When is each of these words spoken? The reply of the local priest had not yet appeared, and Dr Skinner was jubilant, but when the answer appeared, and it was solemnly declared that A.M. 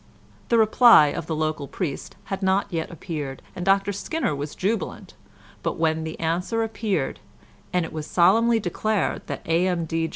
The 0.49 0.57
reply 0.57 1.09
of 1.09 1.27
the 1.27 1.35
local 1.35 1.67
priest 1.67 2.15
had 2.23 2.41
not 2.41 2.73
yet 2.73 2.89
appeared, 2.89 3.43
and 3.55 3.63
Dr 3.63 3.93
Skinner 3.93 4.35
was 4.35 4.55
jubilant, 4.55 5.13
but 5.61 5.77
when 5.77 6.05
the 6.05 6.19
answer 6.19 6.63
appeared, 6.63 7.19
and 7.71 7.85
it 7.85 7.93
was 7.93 8.07
solemnly 8.07 8.59
declared 8.59 9.27
that 9.27 9.43
A.M. 9.45 9.85